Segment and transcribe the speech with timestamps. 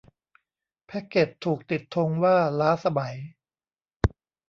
[0.85, 3.15] แพ็กเกจถูกติดธงว่าล้าสมัย